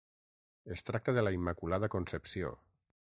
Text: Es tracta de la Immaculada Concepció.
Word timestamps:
Es 0.75 0.83
tracta 0.87 1.15
de 1.17 1.25
la 1.27 1.33
Immaculada 1.37 1.93
Concepció. 1.97 2.51